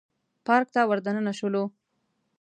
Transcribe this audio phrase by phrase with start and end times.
[0.45, 1.63] پارک ته ور دننه شولو.